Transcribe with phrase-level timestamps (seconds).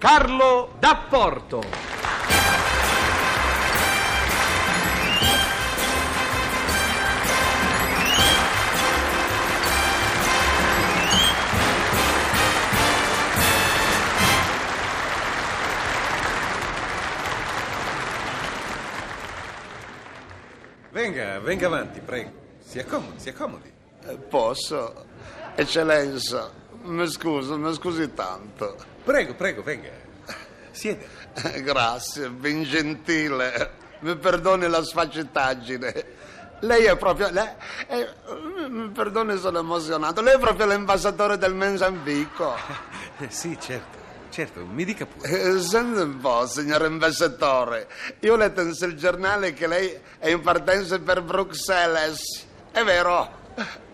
[0.00, 1.60] Carlo D'Apporto.
[20.92, 22.30] Venga, venga avanti, prego.
[22.58, 23.70] Si accomodi, si accomodi.
[24.06, 25.04] Eh, Posso?
[25.54, 26.50] Eccellenza,
[26.82, 28.76] mi scusi, mi scusi tanto.
[29.04, 29.88] Prego, prego, venga.
[30.70, 31.06] Siede.
[31.62, 33.78] Grazie, ben gentile.
[34.00, 36.04] Mi perdoni la sfaccettaggine.
[36.60, 37.30] Lei è proprio...
[37.30, 37.48] Lei,
[37.88, 38.08] eh,
[38.68, 40.20] mi perdoni, sono emozionato.
[40.20, 42.54] Lei è proprio l'ambasciatore del Mozambico.
[43.18, 43.98] Eh, Sì, certo,
[44.30, 45.28] certo, mi dica pure.
[45.28, 47.88] Eh, Senta un po', signor ambasciatore.
[48.20, 52.46] Io ho letto sul giornale che lei è in partenza per Bruxelles.
[52.70, 53.38] È vero?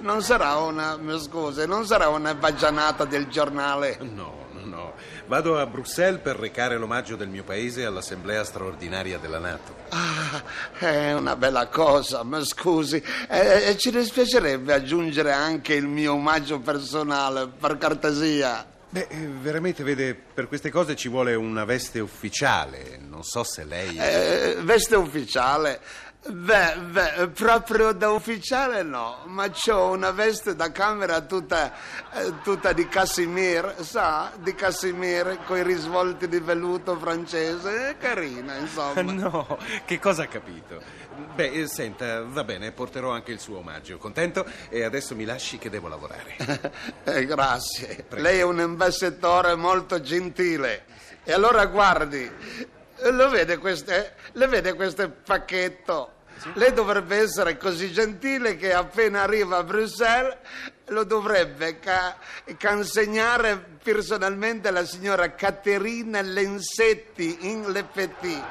[0.00, 0.96] Non sarà una...
[0.96, 3.98] mi scusi, non sarà una baggianata del giornale.
[4.00, 4.94] No, no, no.
[5.26, 9.74] Vado a Bruxelles per recare l'omaggio del mio paese all'Assemblea straordinaria della Nato.
[9.90, 10.42] Ah,
[10.78, 16.58] è una bella cosa, ma scusi, eh, eh, ci dispiacerebbe aggiungere anche il mio omaggio
[16.58, 18.66] personale, per cortesia.
[18.90, 22.98] Beh, eh, veramente, vede, per queste cose ci vuole una veste ufficiale.
[23.00, 23.96] Non so se lei...
[23.96, 25.80] Eh, veste ufficiale?
[26.24, 31.72] Beh, beh, proprio da ufficiale no, ma ho una veste da camera tutta,
[32.12, 38.54] eh, tutta di cassimir, sa, di cassimir, con i risvolti di velluto francese, è carina,
[38.54, 39.00] insomma.
[39.22, 40.80] No, che cosa ha capito?
[41.34, 43.98] Beh, eh, senta, va bene, porterò anche il suo omaggio.
[43.98, 44.46] Contento?
[44.68, 46.90] E adesso mi lasci che devo lavorare.
[47.04, 48.06] Eh, grazie.
[48.10, 50.84] Lei è un ambasciatore molto gentile.
[51.24, 52.30] E allora guardi,
[53.10, 56.20] lo vede queste, le vede questo pacchetto?
[56.54, 60.36] Lei dovrebbe essere così gentile che appena arriva a Bruxelles
[60.86, 62.16] lo dovrebbe ca-
[62.60, 68.42] consegnare personalmente alla signora Caterina Lensetti in Le Petit,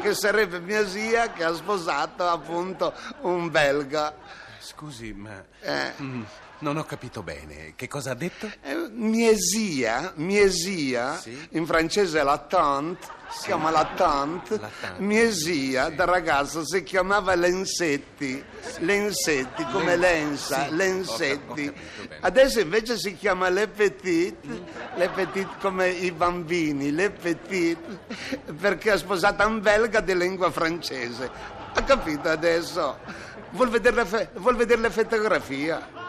[0.00, 4.14] che sarebbe mia zia che ha sposato appunto un belga.
[4.60, 5.42] Scusi, ma...
[5.60, 5.92] Eh.
[6.00, 6.22] Mm,
[6.60, 7.72] non ho capito bene.
[7.74, 8.48] Che cosa ha detto?
[8.62, 11.48] Eh, Mia zia, mia zia, Sì.
[11.52, 16.82] in francese la tante, si chiama la tante, La tante, mia zia da ragazza si
[16.82, 18.42] chiamava Lensetti,
[18.78, 21.66] Lensetti come Len- Lensa, sì, Lensetti.
[21.68, 22.08] ho ho.
[22.20, 24.34] Adesso invece si chiama Le Petit,
[24.96, 27.78] Le Petit come i bambini, Le Petit,
[28.58, 31.30] perché è sposata un belga di lingua francese.
[31.72, 32.98] Ha capito adesso?
[33.50, 35.99] Vuol vedere vuol vedere la fotografia?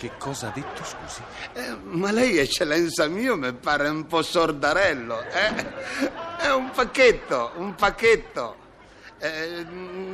[0.00, 1.20] Che cosa ha detto, scusi?
[1.52, 5.20] Eh, ma lei, eccellenza mio, mi pare un po' sordarello.
[5.20, 5.66] Eh?
[6.38, 8.56] È un pacchetto, un pacchetto.
[9.18, 9.66] Eh,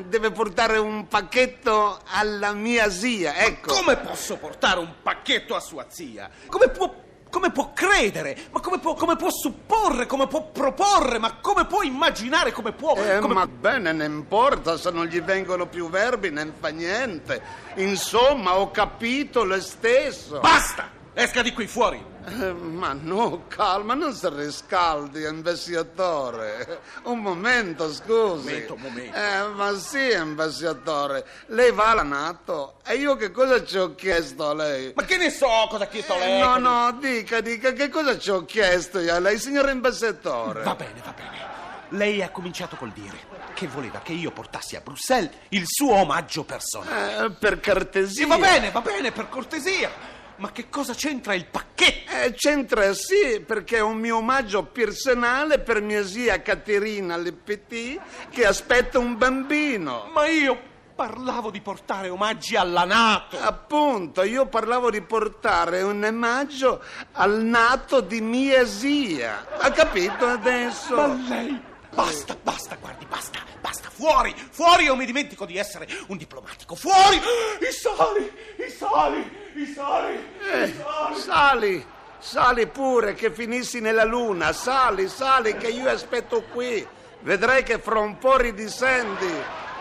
[0.09, 3.75] deve portare un pacchetto alla mia zia, ecco.
[3.75, 6.29] Come posso portare un pacchetto a sua zia?
[6.49, 6.93] Come può,
[7.37, 8.35] come può credere?
[8.51, 10.07] Ma come può, come può supporre?
[10.07, 11.19] Come può proporre?
[11.19, 12.51] Ma come può immaginare?
[12.51, 12.97] Come può...
[12.97, 17.43] Eh, come- ma bene, ne importa se non gli vengono più verbi, ne fa niente.
[17.75, 20.41] Insomma, ho capito lo stesso.
[20.41, 20.89] Basta!
[21.19, 22.05] Esca di qui fuori!
[22.27, 26.83] Eh, ma no, calma, non si riscaldi, ambasciatore.
[27.05, 28.45] Un momento, scusi.
[28.45, 29.17] Momento, un momento.
[29.17, 31.27] Eh, ma sì, ambasciatore.
[31.47, 34.93] Lei va alla Nato e io che cosa ci ho chiesto a lei?
[34.95, 36.39] Ma che ne so cosa ha chiesto lei?
[36.39, 40.65] Eh, no, no, dica, dica, che cosa ci ho chiesto io a lei, signor ambasciatore?
[40.65, 41.45] Va bene, va bene.
[41.91, 43.17] Lei ha cominciato col dire
[43.55, 47.25] che voleva che io portassi a Bruxelles il suo omaggio personale.
[47.25, 48.23] Eh, per cortesia.
[48.23, 50.16] Sì, va bene, va bene, per cortesia.
[50.37, 52.13] Ma che cosa c'entra il pacchetto?
[52.13, 58.01] Eh, c'entra sì, perché è un mio omaggio personale per mia zia Caterina Le Petit
[58.31, 60.09] che aspetta un bambino.
[60.13, 63.39] Ma io parlavo di portare omaggi alla Nato.
[63.39, 66.83] Appunto, io parlavo di portare un omaggio
[67.13, 69.47] al nato di mia zia.
[69.59, 70.97] Ha capito adesso?
[70.97, 71.75] Ma lei...
[71.97, 77.17] Basta, basta, guardi, basta, basta, fuori, fuori o mi dimentico di essere un diplomatico, fuori!
[77.17, 81.17] I sali, i sali, i sali, Eh, i sali.
[81.19, 81.87] sali,
[82.19, 84.53] sali pure che finissi nella luna.
[84.53, 86.87] Sali, sali che io aspetto qui.
[87.21, 89.33] Vedrai che fra un po' ridiscendi.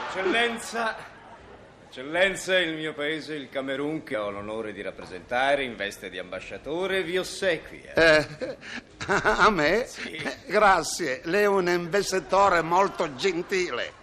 [0.08, 0.96] Eccellenza,
[1.90, 7.04] eccellenza, il mio paese, il Camerun, che ho l'onore di rappresentare in veste di ambasciatore,
[7.04, 7.94] vi ossequia.
[7.94, 8.58] Eh,
[9.24, 9.86] a me?
[9.88, 10.12] Sì.
[10.12, 13.94] Eh, Grazie, lei è un investitore molto gentile.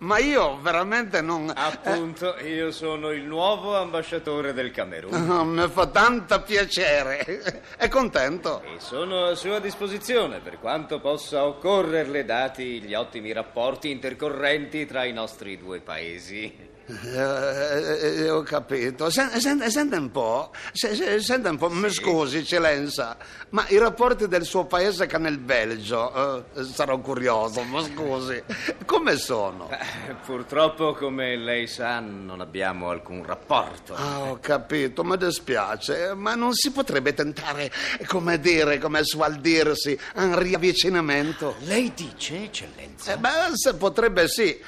[0.00, 1.52] Ma io veramente non...
[1.54, 7.64] Appunto, io sono il nuovo ambasciatore del Camerun eh, mi fa tanto piacere.
[7.76, 8.62] È contento?
[8.62, 15.04] e sono a sua disposizione per quanto possa occorrerle, dati gli ottimi rapporti intercorrenti tra
[15.04, 16.68] i nostri due paesi.
[16.90, 19.10] Eh, eh, ho capito.
[19.10, 23.16] Sen- sen- senta un po', se- se- senta un po', mi scusi, eccellenza,
[23.50, 28.42] ma i rapporti del suo paese con il Belgio, eh, sarò curioso, ma scusi,
[28.84, 29.70] come sono?
[29.70, 33.94] Eh, Purtroppo, come lei sa, non abbiamo alcun rapporto.
[33.94, 37.70] Ah, ho capito, mi dispiace, ma non si potrebbe tentare,
[38.06, 41.56] come dire, come suol dirsi, un riavvicinamento?
[41.60, 43.12] Lei dice, eccellenza?
[43.12, 44.58] Eh, beh, se potrebbe sì.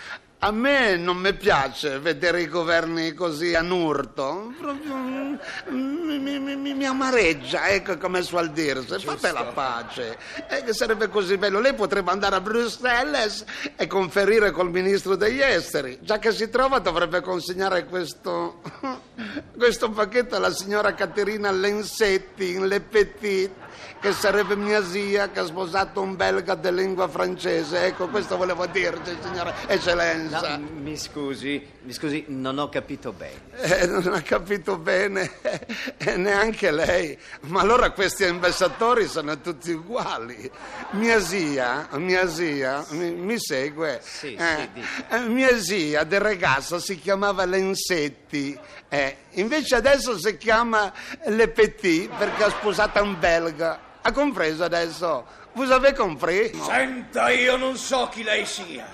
[0.45, 4.53] A me non mi piace vedere i governi così a urto.
[4.61, 5.39] Proprio, mm,
[5.71, 8.99] mi, mi- mi- mi amareggia, ecco come suol dirsi.
[8.99, 10.19] Fate la pace.
[10.49, 11.61] Eh, che sarebbe così bello.
[11.61, 13.45] Lei potrebbe andare a Bruxelles
[13.77, 15.99] e conferire col ministro degli esteri.
[16.01, 18.63] Già che si trova dovrebbe consegnare questo,
[19.57, 23.51] questo pacchetto alla signora Caterina Lensetti in Le Petit
[24.01, 27.85] che sarebbe mia zia che ha sposato un belga di lingua francese.
[27.87, 30.57] Ecco, questo volevo dirti, signora eccellenza.
[30.57, 33.41] No, mi scusi, mi scusi, non ho capito bene.
[33.61, 35.31] Eh, non ha capito bene
[35.99, 37.17] e neanche lei.
[37.43, 40.51] Ma allora questi ambasciatori sono tutti uguali.
[40.93, 44.01] Mia zia, mia zia, mi, mi segue?
[44.03, 45.17] Sì, Eh, sì, dica.
[45.17, 48.59] eh, mia zia del ragazzo si chiamava Lensetti,
[48.89, 50.93] eh, invece adesso si chiama
[51.27, 53.91] Le Petit perché ha sposato un belga.
[54.03, 55.25] Ha compreso adesso?
[55.55, 56.51] Vous avez compris?
[56.65, 58.87] Senta, io non so chi lei sia,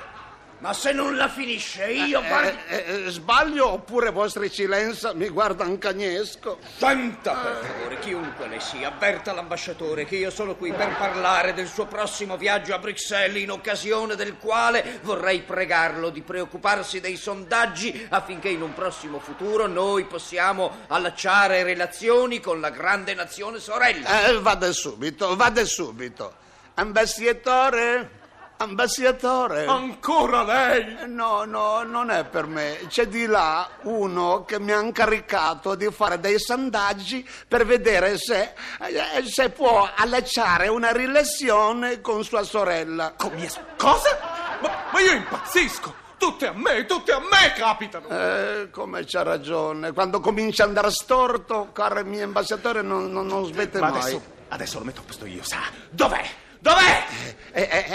[0.61, 2.59] ma se non la finisce io guardo...
[2.69, 6.59] Eh, eh, sbaglio oppure vostra eccellenza mi guarda un cagnesco?
[6.77, 11.69] Senta, per favore, chiunque lei sia, avverta l'ambasciatore che io sono qui per parlare del
[11.69, 18.07] suo prossimo viaggio a Bruxelles, in occasione del quale vorrei pregarlo di preoccuparsi dei sondaggi
[18.11, 24.27] affinché in un prossimo futuro noi possiamo allacciare relazioni con la grande nazione sorella.
[24.27, 26.35] Eh, vada subito, vada subito.
[26.75, 28.18] Ambasciatore?
[28.61, 29.67] Ambasciatore?
[29.67, 30.97] Ancora lei?
[31.07, 32.79] No, no, non è per me.
[32.89, 38.53] C'è di là uno che mi ha incaricato di fare dei sondaggi per vedere se,
[38.81, 43.15] eh, se può allacciare una relazione con sua sorella.
[43.37, 44.19] S- Cosa?
[44.61, 45.95] Ma, ma io impazzisco!
[46.19, 48.09] Tutte a me, tutte a me capitano!
[48.09, 49.93] Eh, come c'ha ragione.
[49.93, 54.01] Quando comincia ad andare storto, caro mio ambasciatore, non, non, non smette Ma mai.
[54.01, 55.59] adesso, adesso lo metto a posto io, sa?
[55.91, 56.25] Dov'è?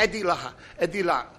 [0.04, 1.30] È, di là, è di là.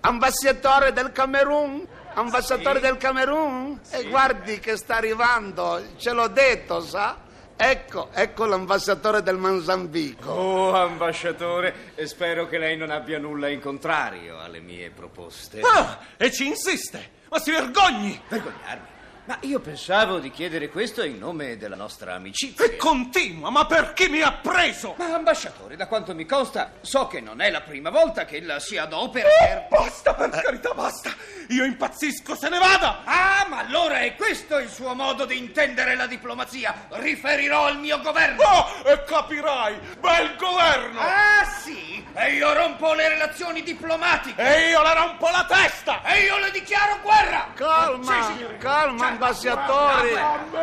[0.00, 1.86] Ambasciatore del Camerun?
[2.14, 3.78] Ambasciatore del Camerun?
[3.90, 7.18] E guardi che sta arrivando, ce l'ho detto, sa?
[7.54, 10.30] Ecco, ecco l'ambasciatore del Mozambico.
[10.30, 15.60] Oh, ambasciatore, e spero che lei non abbia nulla in contrario alle mie proposte.
[15.60, 17.10] Ah, e ci insiste!
[17.28, 18.18] Ma si vergogni!
[18.26, 18.86] Vergognarmi.
[19.28, 22.64] Ma io pensavo di chiedere questo in nome della nostra amicizia.
[22.64, 24.94] E continua, ma perché mi ha preso?
[24.96, 28.58] Ma ambasciatore, da quanto mi consta, so che non è la prima volta che ella
[28.58, 29.66] si adopera Oh, per...
[29.68, 31.14] basta, per carità, basta!
[31.48, 33.02] Io impazzisco, se ne vada!
[33.04, 36.86] Ah, ma allora è questo il suo modo di intendere la diplomazia.
[36.88, 38.42] Riferirò al mio governo.
[38.42, 39.78] Oh, e capirai!
[40.00, 41.00] Bel governo!
[41.00, 41.97] Ah, sì?
[42.20, 44.42] E io rompo le relazioni diplomatiche.
[44.42, 46.02] E io le rompo la testa!
[46.02, 47.46] E io le dichiaro guerra.
[47.54, 50.18] Calma, calma, ambasciatori,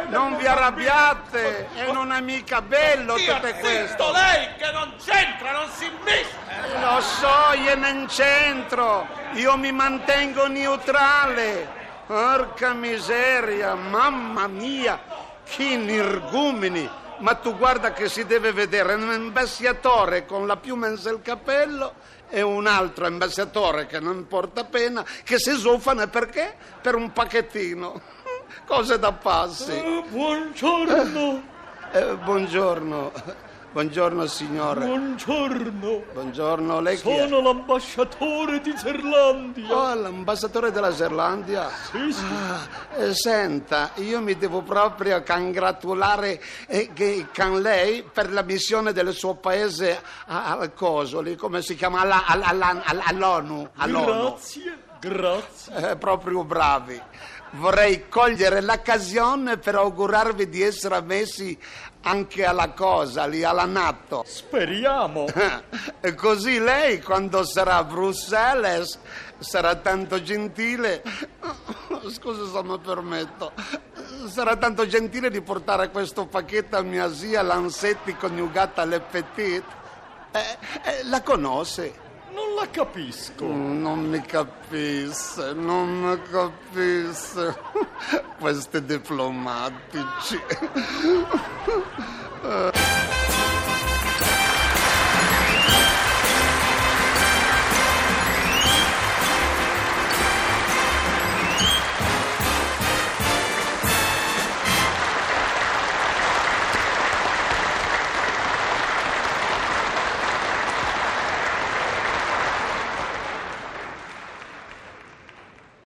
[0.09, 4.11] non vi arrabbiate, è non è mica bello Stia tutte zitto queste.
[4.11, 6.81] lei che non c'entra, non si mischia!
[6.81, 11.83] Lo so, io non c'entro, io mi mantengo neutrale.
[12.05, 14.99] Porca miseria, mamma mia,
[15.45, 17.03] che nirgumini.
[17.19, 21.93] Ma tu guarda che si deve vedere un ambasciatore con la piuma nel capello
[22.29, 26.55] e un altro ambasciatore che non porta pena, che si zufano perché?
[26.81, 28.01] Per un pacchettino.
[28.67, 30.03] Cose da passi.
[30.09, 31.43] buongiorno,
[31.91, 33.11] Eh, buongiorno,
[33.79, 34.85] buongiorno signore.
[34.85, 36.03] buongiorno.
[36.13, 37.27] Buongiorno, lei chi è?
[37.27, 39.67] l'ambasciatore di Zerlandia.
[39.75, 41.69] Oh, l'ambasciatore della Gerlandia?
[41.91, 42.23] Sì, sì.
[42.23, 48.93] Ah, eh, senta, io mi devo proprio congratulare eh, che- con lei per la missione
[48.93, 51.99] del suo paese a- al coso, lì, come si chiama?
[51.99, 53.69] Alla- alla- alla- alla- all'ONU.
[53.75, 54.29] all'ONU.
[54.29, 55.89] Grazie, grazie.
[55.91, 57.01] Eh, proprio bravi.
[57.57, 61.57] Vorrei cogliere l'occasione per augurarvi di essere ammessi
[62.05, 64.23] anche alla cosa, lì alla NATO.
[64.25, 65.25] Speriamo.
[66.05, 68.99] E così lei, quando sarà a Bruxelles,
[69.39, 71.01] sarà tanto gentile.
[72.09, 73.51] Scusa se mi permetto.
[74.27, 79.63] Sarà tanto gentile di portare questo pacchetto a mia zia Lanzetti coniugata alle Petit.
[80.31, 80.39] Eh,
[80.83, 82.04] eh, la conosce?
[82.33, 83.45] Non la capisco.
[83.45, 87.55] Non mi capisce, non mi capisce.
[88.39, 90.39] Questi diplomatici.